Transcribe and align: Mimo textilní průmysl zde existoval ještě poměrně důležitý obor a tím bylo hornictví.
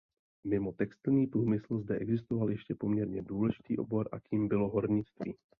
Mimo 0.47 0.71
textilní 0.71 1.27
průmysl 1.27 1.77
zde 1.79 1.95
existoval 1.97 2.49
ještě 2.49 2.75
poměrně 2.75 3.21
důležitý 3.21 3.77
obor 3.77 4.09
a 4.11 4.19
tím 4.19 4.47
bylo 4.47 4.69
hornictví. 4.69 5.35